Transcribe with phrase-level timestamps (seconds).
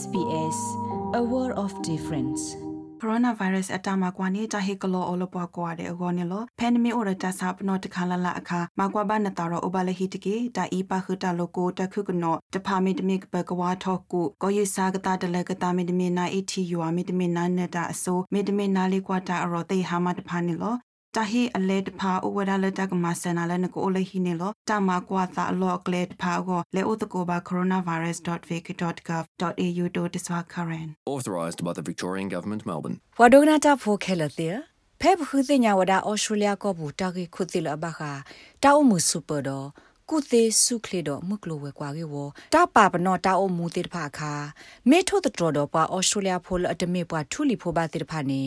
[0.00, 0.58] SBS
[1.20, 2.42] a world of difference
[3.00, 20.74] coronavirus အတမကွာနေတာဟေကလောအလပွားကွာတဲ့အကောနေလော pandemic အော်တာစာပနောတခါလလအခါမကွာဘာနတာရောအဘလဟီတကေတာအီပါခတာလိုကိုတခုကနောတဖာမီတမီဘကဝါထောကူကိုယစာကတာတလကတာမီတမီနာအီတီယူအမီတမီနာနတာအစိုးမီတမီနာလေးကွာတာအရောတေဟာမတဖာနေလော
[21.16, 34.56] တာဟီအလေတဖာဥဝဒလတကမဆနာလနကိုလဟီနေလောတာမကွာသာလောကလေတဖာကိုလေဥတကိုဘာ coronavirus.vic.gov.au တို့တဆွာခရန် authorised by the Victorian Government Melbourne ဝဒနာတာဖိုခဲလတဲ့
[35.00, 38.12] ဖဲဘခုသိညာဝဒအော်စတြေးလျကောဘူးတာကိခုတိလဘခာ
[38.62, 39.68] တာအမှုစူပါတော့
[40.10, 42.14] ကုသေးစုခလေတော့မကလိုဝဲကွာကေဝ
[42.54, 44.32] တာပါပနောတာအမှုတေတဖာခါ
[44.90, 48.42] မေထို့တတော်တော့ပွာအော်စတြေးလျဖိုလအတမေပွာထူလီဖိုဘာတေတဖာနေ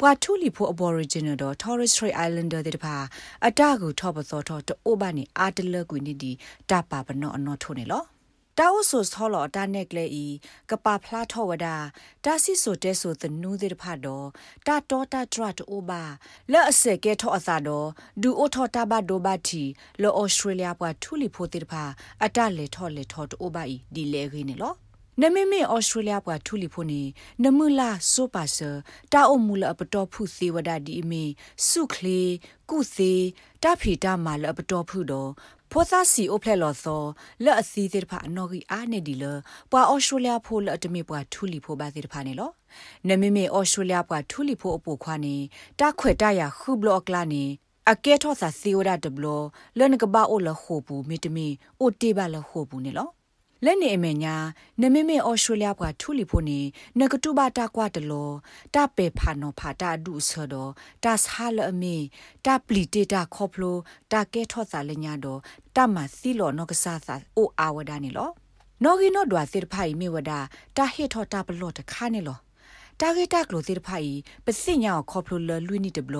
[0.00, 2.96] ပွာထူလီဖိုအဘော်ရီဂျင်နယ်တော့ Torres Strait Islander တေတဖာ
[3.46, 6.32] အတကူထော့ပစောထော့တိုးဘာနေအာတလကွီနီဒီ
[6.70, 8.04] တာပါပနောအနော်ထိုးနေလော
[8.58, 10.26] တာအိုဆိုဆောလောတာနက်ကလေဤ
[10.70, 11.66] ကပဖလားထောဝဒ
[12.24, 14.26] တာစီဆိုတဲဆိုသနူးတဲ့ဖတ်တော့
[14.66, 16.02] တာတောတာဒရတ်အိုဘာ
[16.52, 17.88] လဲ့အစက်ကဲထောအသာတော့
[18.22, 19.64] ဒူအိုထောတာဘဒိုဘတီ
[20.02, 21.84] လောဩစတြေးလျပွားထူလီဖိုတဲ့ဖာ
[22.24, 24.74] အတလေထောလေထောတိုဘာဤဒီလေခင်းနေလော
[25.22, 27.02] နမမေဩစတြေးလျပွားထူလီဖိုနေ
[27.44, 28.70] နမလာဆိုပါဆာ
[29.12, 31.24] တာအုံမူလအပတော်ဖုသေးဝဒဒီအမေ
[31.68, 32.20] စုခလေ
[32.70, 33.24] ကုသေး
[33.62, 35.30] တာဖီတာမာလအပတော်ဖုတော့
[35.72, 37.02] ဖောသစီအိုဖလက်လော်သော
[37.44, 39.24] လက်အစီသေးတဖာအနော်ကြီးအားနေဒီလ
[39.70, 42.50] ပွာအော်စတြေးလျဖိုလက်အတမေပွာထူလီဖိုပါသေးတဖာနေလော
[43.08, 45.36] နမမေအော်စတြေးလျပွာထူလီဖိုအပူခွာနေ
[45.80, 47.44] တခွေတရခုဘလော့ကလာနေ
[47.90, 49.26] အကဲထောသာစီဝဒတဘလ
[49.78, 51.46] လနကဘာအိုလခိုဘူးမီတမီ
[51.80, 53.08] အိုတေဘလခိုဘူးနေလော
[53.64, 54.36] လက်နေအမေညာ
[54.80, 56.60] နမမေဩစတြေးလျကထူလီဖို့နေ
[56.98, 58.30] နကတူဘာတာကွာတလော
[58.74, 60.54] တာပေဖာနောဖာတာဒုဆဒ
[61.04, 61.96] တာဆာလအမေ
[62.46, 63.76] တာပလီတေတာခေါပလို
[64.12, 65.40] တာကဲထော့စာလညာတော့
[65.76, 68.30] တာမစီလောနောကဆာသာအိုအာဝဒနေလော
[68.82, 70.32] နော်ဂီနောဒွာစစ်ဖိုင်မေဝဒ
[70.76, 72.38] တာဟေထော့တာဘလော့တခါနေလော
[73.02, 74.12] တာဂက်တာကလိုသေးတဖိုင်
[74.46, 76.16] ပစိညာခေါပလိုလလွိနီတဘလ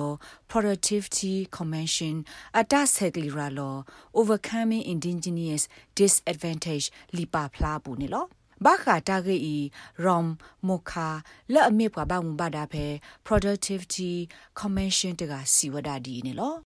[0.51, 2.15] productivity convention
[2.57, 3.75] အတဆက်လီရာလော
[4.19, 5.61] overcoming indigenous
[5.99, 6.85] disadvantage
[7.17, 8.25] လီပါဖလာပူနေလော
[8.65, 9.57] ဘာခာတာဂေဤ
[10.03, 10.27] rom
[10.67, 11.09] mokha
[11.53, 12.85] လက်အမြစ်ပွားဘာမူဘာဒါဖဲ
[13.27, 14.11] productivity
[14.59, 16.68] convention တကစီဝဒါဒီနေလော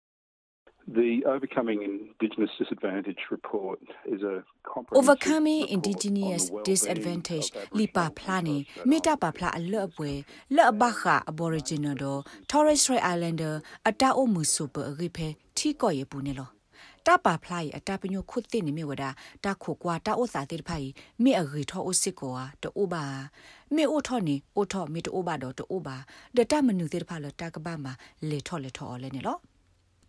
[0.87, 4.45] The Overcoming Indigenous Disadvantage report is a
[4.93, 12.23] Overcoming Indigenous Disadvantage lipa plani meta pa phla allo apwe la ba kha Aboriginal do
[12.47, 16.35] Torres Strait Islander ata o mu so pa ri phe thi ko ye pu ne
[16.35, 16.49] lo
[17.07, 19.05] တပါဖလိုက်အတပညုခုတ်တင်နေမြဝဒ
[19.45, 20.89] တခုကွာတအိုစာတိဖိုင်
[21.23, 23.05] မေအဂီထောအိုစစ်ကောတိုးပါ
[23.75, 25.97] မေအိုထောနေအိုထောမေတိုးပါတော့တိုးပါ
[26.37, 27.93] ဒတမနုတိဖာလတကဘာမှာ
[28.29, 29.39] လေထောလေထောလဲနေလော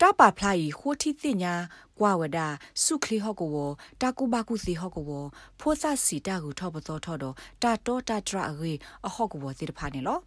[0.01, 1.53] တပါဖလိုက်ခိုတီတင်ညာ
[2.00, 2.39] ကွာဝဒ
[2.83, 3.69] စုခလီဟော့ကော
[4.01, 5.23] တာကူဘာကူစီဟော့ကော
[5.59, 8.73] ဖိုးဆစီတာကူထောပသောထောတော့တာတောတာဒရာရေ
[9.07, 10.19] အဟော့ကောစီတဖာနေလော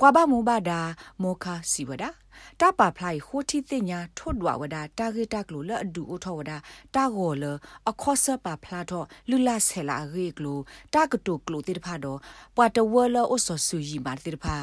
[0.00, 0.80] ကွာဘာမူဘာဒာ
[1.22, 2.04] မောခါစီဝဒ
[2.60, 6.56] တပါဖလိုက်ခိုတီတင်ညာထွတ်ဒွာဝဒတာဂေတာကလိုလအဒူအထောဝဒတာ
[6.94, 7.44] ဂောလ
[7.90, 10.58] အခောဆပါဖလာတော့လူလာဆဲလာရေကလို
[10.94, 12.18] တာကတုကလိုတိတဖာတော့
[12.56, 14.56] ပွာတဝလအဆဆူယီမာတိတဖာ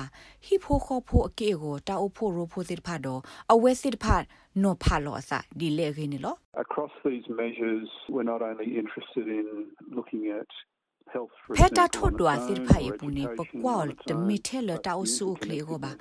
[0.46, 3.22] ဟိဖိုခောဖိုအကေကိုတာအဖို့ရိုဖိုတိတဖာတော့
[3.54, 4.16] အဝဲတိတဖာ
[4.64, 9.46] နောဖာလောအစဒီလေခင်းနော် Across these measures we're not only interested in
[9.98, 10.50] looking at
[11.58, 13.76] ဖက်တာထော့တွာသစ်ဖိုင်ပူနေပကွာ
[14.10, 15.92] တမီထဲလတာအဆုခလေကိုပါ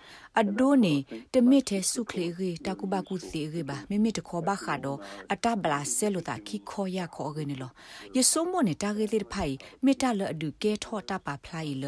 [0.41, 0.95] အဒိုနေ
[1.35, 4.99] တမီထဲဆုခလေရီတကူဘကူစီရီပါမိမိတခေါ်ပါခါတော့
[5.33, 7.71] အတဘလာဆဲလိုတာခိခေါ်ရခေါ်ရနေလော
[8.17, 9.55] ယဆုမနေတာဂေသစ်ဖိုင်
[9.85, 11.85] မေတာလအဒူကဲထော့တာပါဖလိုက်လ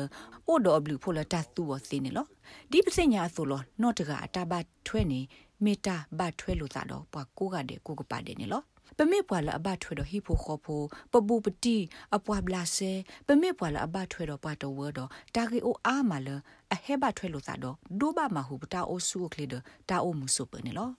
[0.49, 2.27] အိုဒိုဘလူဖိုလတာသူဝစီနေလော
[2.71, 4.53] ဒီပစညာဆိုလောနော့တကအတဘ
[4.87, 5.21] ထွဲနေ
[5.65, 8.63] မေတာဘထွဲလိုတာတော့ပွားကိုကတဲ့ကိုကပါတယ်နေလော
[8.99, 10.83] ပမေပွာလအဘထွေတော့ဟိဖိုခေါဖို
[11.13, 11.79] ပပူပတိ
[12.17, 12.93] အပွားဘလာဆဲ
[13.27, 16.29] ပမေပွာလအဘထွေတော့ပွားတော့ဝတော့တာဂီအိုအားမလ
[16.73, 19.55] အဟဲဘထွေလို့သာတော့ဒိုဘာမဟုပတာအိုဆူကလေဒ
[19.89, 20.91] တာအိုမှုစုပနေလော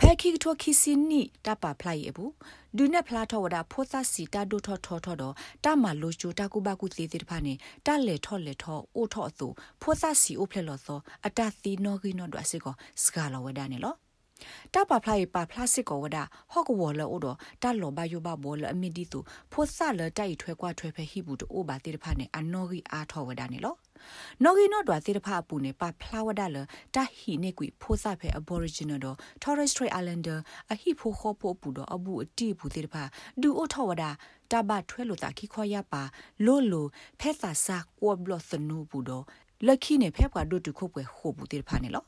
[0.00, 2.32] ဖဲခိထောခိစီနီတပါဖလိုက်ရဘူး
[2.76, 7.54] ဒုနဲ့ဖလားထောဝဒဖောသစီတာဒိုထောထောထောတော့တမလိုချိုတကူဘကူသေးသေးတဖာနေ
[7.86, 9.48] တလေထောလေထောအိုထောအသူ
[9.80, 13.94] ဖောသစီအိုဖလက်လို့သောအတသီနောဂီနောဒွအစစ်ကိုစကာလောဝဒနေလော
[14.74, 16.18] တပါဖလိုက်ပါဖလာစစ်ကောဝဒ
[16.52, 17.26] ဟော့ကဝော်လောဒ
[17.62, 19.18] တလောဘယဘဘောလအမီဒီတူ
[19.52, 23.74] ဖိုဆာလတိုက်ထွဲကွာထွဲဖဲဟိဘူးတိုဘာတိတဖာနေအနော်ဂီအားထောဝဒနေလော
[24.42, 26.56] နော်ဂီနော့ဒွာတိတဖာပူနေပါဖလာဝဒလ
[26.94, 30.38] တဟီနေကွီဖိုဆာဖဲ aboriginal တော့ Torres Strait Islander
[30.72, 33.02] အဟိဖိုခောပိုပူတော့အဘူးအတိဘူးတိတဖာ
[33.42, 34.04] ဒူအိုထောဝဒ
[34.52, 36.02] တဘထွဲလို့တာခိခွာရပါ
[36.46, 36.88] လို့လို့
[37.20, 39.24] ဖဲသာစာကောဘလသနူဘူးတော့
[39.66, 42.04] လက်ခိနေဖဲကွာဒုတုခုပွဲဟိုဘူးတိတဖာနေလော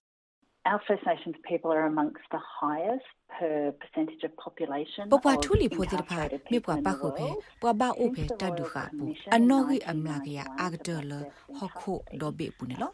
[0.66, 3.06] Our First Nations people are amongst the highest
[3.38, 5.04] per percentage of population.
[5.12, 6.18] ပပထူလီဖိုတိဖာ
[6.52, 7.28] မေပွားပါခုဖေ
[7.62, 11.12] ပပအိုဖေတဒုခပူအနော်ဂီအမလာကရအာဂတလ
[11.58, 12.90] ဟခုဒောဘေပူနေလော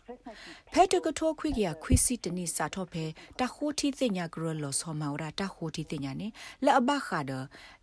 [0.73, 3.05] ဖဲတကထောခွိကရခွိစီတနိစာထောဖေ
[3.41, 6.29] တခိုတီတင်ညာဂရလောဆောမာဝရတခိုတီတင်ညာနေ
[6.65, 7.33] လအဘခါဒ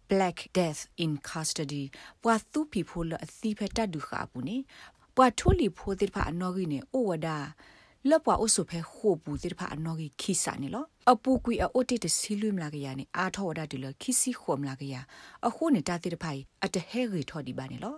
[0.10, 1.84] black death in custody
[2.24, 4.58] ပွာသူပီဖိုလအသီဖဲတဒုခပူနေ
[5.16, 7.40] ပွာထူလီဖိုတိဖာအနော်ဂီနေအိုဝဒါ
[8.10, 14.96] လက်ပွားအဆုဖဲခိုပူတိဖာအနော်ဂီခိစာနေလောအပူကွေအိုတိတစီလွမလာကရနေအာထောဝဒတူလခိစီခုမလာကရ
[15.48, 17.96] အခုနေတာတိတဖိုင်အတဟဲရီထော်ဒီပါနေလော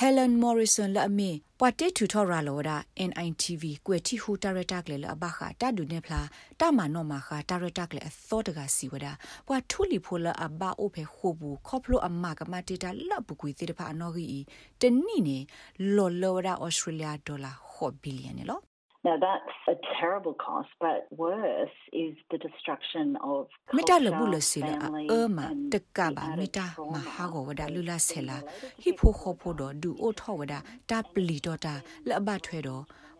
[0.00, 2.76] Helen Morrison la me pate tutorial lo da
[3.10, 6.20] NITV ကွယ်တီဟူတာရတာကလေလဘခတာဒုနေဖလာ
[6.60, 9.12] တာမနောမခတာရတာကလေအသောတကစီဝဒါ
[9.46, 14.40] ပွာထူလီဖိုလအဘအိုဖေခိုဘူးခေါပလိုအမကမတေတာလပကွေတိတဖာနော်ဂီ
[14.80, 15.38] တနိနေ
[15.96, 18.69] လောလောဒါ Australia dollar ဟဘီလီယံနော်
[19.02, 24.40] Now that's a terrible cost, but worse is the destruction of mita le bu le
[24.40, 24.76] sila
[25.16, 28.36] a ma te ka ba mita ma ha go wada lu la sela
[28.84, 31.74] hi pho kho pho do du o tho wada ta pli do ta
[32.04, 32.76] le ba thwe do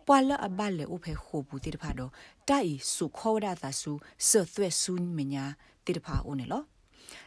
[0.07, 2.11] ပွာလအဘလေဥဖေခုဘူးတိတဖာတော့
[2.49, 3.91] တိုင်စုခေါ်ရတာစု
[4.27, 5.45] ဆွသွဲဆုမညာ
[5.85, 6.63] တိတဖာအိုနေလော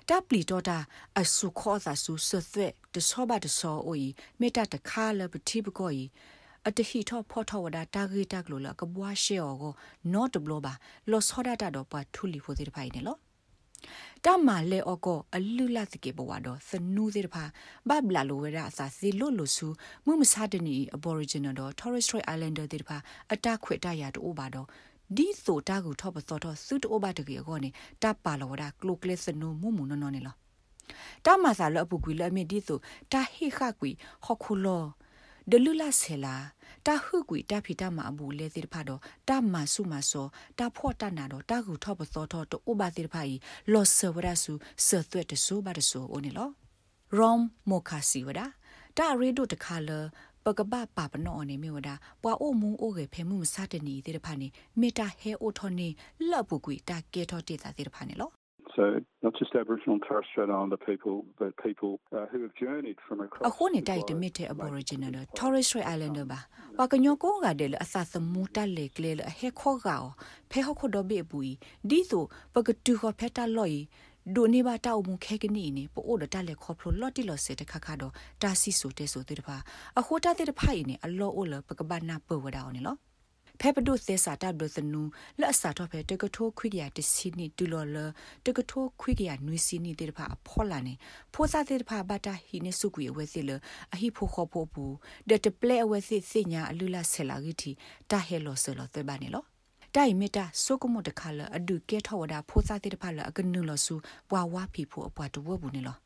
[0.09, 0.79] တပ်ပလီတော့တာ
[1.21, 4.09] အစုခေါ်တာစုဆွသွဲတဆောပါတဆောအိုဤ
[4.41, 6.03] မေတ္တာတခါလပတိပကိုဤ
[6.69, 9.73] အတဟီထောဖောထောဝဒတာဂီတက်လို့လကဘွားရှေအောကို
[10.13, 10.73] နော့တဘလဘာ
[11.11, 13.17] လောဆောဒတာတော့ပတ်ထူလီဖိုစီတဖိုင်နေလော
[14.25, 17.45] တမလေအကောအလူလာစကေဘဝတော့စနူးစီတဖာ
[17.89, 19.67] ဘဘလာလိုဝရအစာစီလွတ်လို့ဆူ
[20.05, 22.97] မှုမစားတနီ Aboriginal တော့ Torres Strait Islander တိတဖာ
[23.33, 24.67] အတခွေတရတူပါတော့
[25.17, 27.71] ဒီဆိုတာကူထောပစောတော့စုတိုဘာတကေကောနေ
[28.03, 30.35] တပါလောဝဒကလုကလစနူမှုမှုနော်နော်နေလော
[31.27, 32.79] တမဆာလအပူကွေလအမီဒီဆို
[33.13, 33.91] တာဟိခကွေ
[34.25, 34.85] ဟခုလော
[35.51, 36.35] ဒလူလာဆဲလာ
[36.87, 40.27] တာဟုကွေတာဖီတာမအဘူးလေတိဖာတော့တာမဆုမဆော
[40.59, 43.35] တာဖော့တနာတော့တာကူထောပသောတော့တူဘာတိဖာဤ
[43.73, 44.53] လောဆဝရဆု
[44.87, 46.49] ဆသွက်တဆူဘာတဆူအိုနေလော
[47.17, 48.41] ရောမ်မိုခါစီဝဒ
[48.99, 49.91] တာရေဒိုတခါလ
[50.45, 51.91] ပကပပပနောနေမြဝဒ
[52.23, 54.49] ပွာအိုမူအိုကေဖေမှုမစတနီတိဖာနေ
[54.81, 55.89] မေတာဟဲအိုထောနေ
[56.31, 58.31] လပ်ပူကွေတာကေထောတိတာတိဖာနေလော
[58.77, 58.83] So
[59.23, 63.19] not just Aboriginal and Torres Strait Islander people, but people uh, who have journeyed from
[63.25, 63.45] across.
[63.49, 66.41] အခုနေတိုက်တမစ်တဲ့ Aboriginal Torres Strait Islander ပါ။
[66.79, 70.05] ဘာကညောကိုကတဲ့အသသမူတက်လေကလေဟဲခေါကော
[70.51, 71.39] ဖဲဟခုဒဘေပူ
[71.91, 72.25] ဒီဆို
[72.55, 73.79] ပကတူခဖက်တာလော်
[74.37, 78.13] ဒိုနေပါတောက်မှုခဲကနီနေပို့ဒတက်လက်ခေါပလိုလော်တီလော်စတဲ့ခခါတော့
[78.43, 79.57] တာစီဆိုတဲ့ဆိုတဲ့တဖာ
[79.99, 82.99] အခုတတဲ့တဖိုင်နေအလောအိုလပကဘာနာပဝဒါအောင်နော်
[83.61, 85.03] ဖဲပဒုသေစာတဘလသနူ
[85.41, 87.97] လက်အစာတော့ဖဲတကထိုးခွိကရတစီနီတူလော်လ
[88.45, 90.95] တကထိုးခွိကရနွေစီနီတေဖာအဖောလာနေ
[91.33, 93.51] ဖိုးစားတေဖာဘတာဟီနေစုကွေဝဲစီလ
[93.95, 94.85] အဟိဖိုခေါဖိုပူ
[95.29, 97.71] ဒတပလဲအဝဲစီစညာအလူလာဆဲလာဂီတီ
[98.11, 99.45] တာဟဲလောဆလောသေးပါနေလော
[99.95, 103.95] တိုင်မီတာဆိုကမတခါလအဒုကဲထောဝဒါဖိုးစားတေဖာလအကနုလဆူ
[104.31, 105.97] ပွာဝါဖီဖိုအပွားတဝဘူးနေလော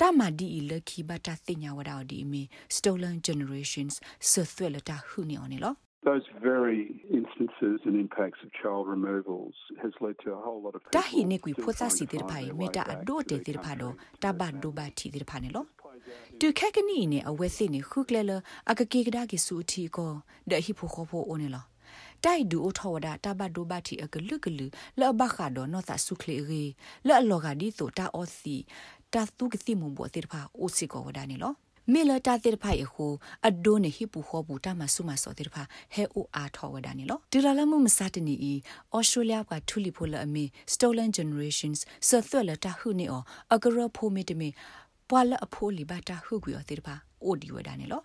[0.00, 2.42] တာမဒီလခီဘတာစညာဝဒါဒီမီ
[2.76, 3.94] stolen generations
[4.28, 10.74] ဆွဆွဲလတာဟူနေအောင်နေလော Those very instances and impacts of child removals has led to a whole lot
[10.74, 13.90] of ta hi ne kui photsa si dir phai meta ado te dir pha do
[14.22, 15.62] ta ba do ba thi dir pha ne lo
[16.40, 18.38] tu kha ka ni ne awe si ne khu kle lo
[18.74, 20.06] akake kada ki su thi ko
[20.48, 21.62] de hi pho kho pho o ne lo
[22.24, 24.66] တိုက်ဒူအထောဝဒတာဘဒိုဘတီအကလုကလူ
[25.00, 26.64] လောဘခါဒနောသဆုခလေရီ
[27.08, 28.56] လောလောဂဒီဆိုတာအောစီ
[29.12, 31.52] တာသူကတိမဘောတိဖာအိုစီကောဝဒနေလော
[31.92, 33.06] မေလတာတိဖိုင်ခု
[33.48, 35.62] အဒိုနေဟိပူခောဘူးတမဆုမစောတိဖာ
[35.94, 38.52] ဟဲအိုအားထောဝဒနီလောဒီလာလမှုမစတနီဤ
[38.94, 43.22] ဩစတြေးလျကထူလီဖိုလအမီ stolen generations ဆသွက်လတာဟုနေအော
[43.54, 44.48] အကရဖိုမီတမီ
[45.08, 48.02] ပွာလအဖိုးလီဘတာဟုကွေောတိဖာအိုဒီဝဒနီလော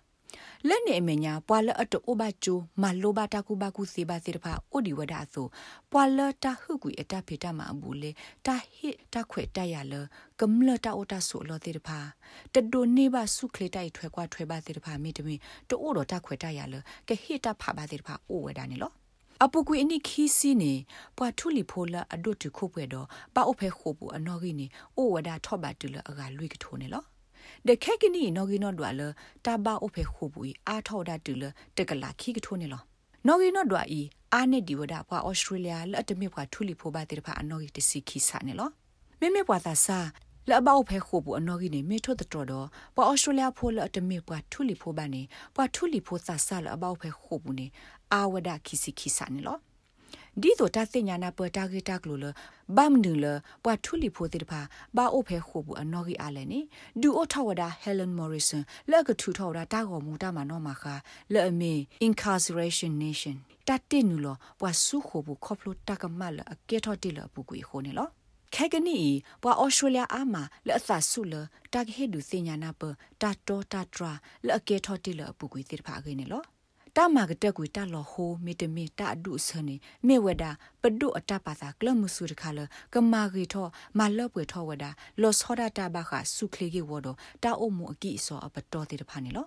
[0.68, 5.46] လက်နေမညာပွာလအတိုဘချိုမလိုဘတာကူဘကူစေပါစေတဖာအိုဒီဝဒါဆို
[5.92, 8.10] ပွာလတာဟုကွေအတဖေတမအဘူးလေ
[8.46, 9.94] တာဟစ်တခွေတရလ
[10.40, 11.98] ကမ္လတာအိုတာဆိုလောတေတဖာ
[12.54, 15.34] တဒိုနေပါစုခလေတိုက်ထွဲကွာထွဲပါစေတဖာမိတမီ
[15.68, 16.74] တိုအိုတော့တခွေတရလ
[17.08, 18.92] ကဟစ်တဖာပါစေတဖာအိုဝဒါနေလော
[19.44, 20.72] အပုကွေအနိခီစီနေ
[21.16, 24.66] ပွာထူလီဖိုလာအဒုတ်တခုပွဲတော့ပါအုပ်ဖဲခိုးပူအနော်ကြီးနေ
[24.96, 27.04] အိုဝဒါထော့ပါတူလအကလွိကထိုးနေလော
[27.68, 29.02] ဒခက်ကနီနော်ဂီနော်ဒွာလ
[29.44, 31.44] တာဘာအိုဖေခုပူအာထောဒါတူလ
[31.76, 32.82] တကလာခိကထိုးနေလော
[33.26, 34.00] နော်ဂီနော်ဒွာဤ
[34.34, 38.70] အာနေဒီဝဒါပွာဩစတြေးလျလတ်တမေပွာထူလီဖိုဘာတေဖာအနော်ဂီတစီခိစာနေလော
[39.20, 39.98] မေမေပွာသာစာ
[40.48, 45.22] လအဘောက်ဖဲခုပူအနော်ဂီနေမေထွတ်တော်တော့ပွာဩစတြေးလျဖိုလအတမေပွာထူလီဖိုဘာနေ
[45.54, 47.66] ပွာထူလီဖိုသာစာလအဘောက်ဖဲခုပူနေ
[48.12, 49.58] အာဝဒခိစီခိစာနေလော
[50.42, 52.26] ဒီတော့တသိညာနာပတာဂီတာကလိုလ
[52.76, 53.26] ဘမ်နူလ
[53.64, 54.60] ပွားထူလီဖိုတိတဖာ
[54.96, 56.60] ဘာအိုဖဲခိုဘူးအနော်ဂီအားလဲနေ
[57.00, 60.94] ဒူအိုထဝဒါဟဲလန်မော်ရီဆန်လက်ကထူထော်ဒါတာကောမူတာမနော်မခါ
[61.32, 61.72] လဲအမေ
[62.06, 63.36] incarceration nation
[63.68, 64.26] တတိနူလ
[64.60, 68.08] ပွားဆုခိုဘူးခေါပလိုတကမလအကဲထော်တိလပူကွေခိုနေလော
[68.54, 68.98] ခဲကနီ
[69.42, 71.34] ပွာဩစတြေးလျအာမာလက်အသဆုလ
[71.72, 72.82] တာဂဟေဒူစညာနာပ
[73.22, 74.12] တာတောတာတရာ
[74.46, 76.42] လက်အကဲထော်တိလပူကွေတိဖာခေနေလော
[76.96, 79.76] တာမာကတက်ကွေတာလောဟိုမီတမီတာအဒုဆနေ
[80.06, 80.44] မေဝဒ
[80.82, 82.60] ပဒုအတပါသာကလမှုစုတခါလ
[82.92, 83.66] ကမာဂီထော
[83.98, 84.84] မလော့ပွေထောဝဒ
[85.20, 87.08] လောစောဒတာဘခဆုခလေကေဝဒ
[87.42, 89.46] တာအုံမူအကိဆောအပတော်တိတဖာနေလော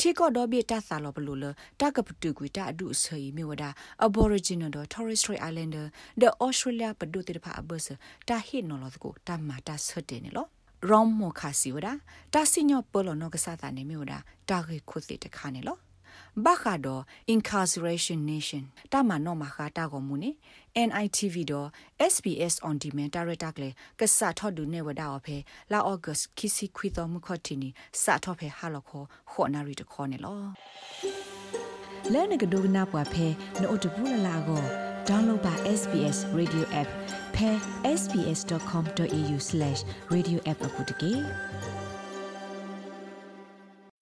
[0.00, 1.44] တီကောဒဘီတာဆာလောဘလူလ
[1.80, 3.64] တာကပတူကွေတာအဒုဆေးမေဝဒ
[4.06, 5.86] Aboriginal ဒ Torres Strait Islander
[6.20, 7.86] the Australia ပဒုတိတဖာအဘဆ
[8.28, 10.46] တာဟိနော်လောကိုတာမာတာဆတ်တယ်နေလော
[10.88, 11.88] ရောမခါစီဝဒ
[12.34, 14.14] တာစညောပလောနောကစားတာနေမြေဝဒ
[14.50, 15.78] တာခေခုတိတခါနေလော
[16.44, 16.88] ဘာခါဒ
[17.34, 20.30] incarceration nation တာမနောမခါတာကိုမူနေ
[20.88, 21.68] NITV တော့
[22.12, 23.68] SBS on demand director ကလေ
[24.00, 25.36] ကဆာထော်ဒူနေဝဒါအဖေ
[25.72, 27.68] လာ August ခီစီခွီတော်မခတ်တီနီ
[28.02, 30.34] စာထော်ဖေဟာလခေါ်ခေါ်နာရီတခေါ်နေလော
[32.12, 33.26] လဲနကဒိုနာပွားဖေ
[33.60, 34.62] နို့တဘူးလာလာကို
[35.08, 36.88] download ပါ SBS radio app
[37.34, 37.50] ဖဲ
[38.00, 41.12] sbs.com.au/radioapp အပုတ်တကေ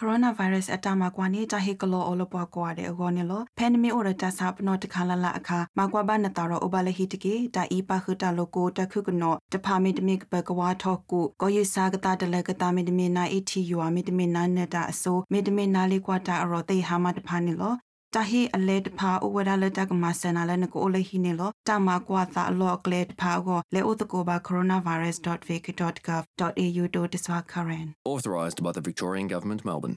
[0.07, 17.75] ကိုရိုနာဗိုင်းရပ်စ်အတမကွာနေတဟေကလောအလပွားကွာတဲ့အကောနေလောဖန်နမီအိုရတဆာပနောတခါလလအခါမကွာဘနတာရောအဘလဟီတကေတာအီပါခတာလိုကိုတခုကနောတဖာမီတမီကပကဝါထောကုကိုယစာကတာတလကတာမီတမီနာအီတီယူအမီတမီနာနတာအစိုးမီတမီနာလေးကွာတာအရောတေဟာမတဖာနေလော
[18.15, 29.95] တာဟီအလဲတဖာဥဝဒလက်တကမဆနာလနကိုအလဟီနေလောတာမကွာသာအလောကလေတဖာကိုလေဥတကိုဘာ coronavirus.vic.gov.au တို့တဆွာ current Authorised by the Victorian Government, Melbourne.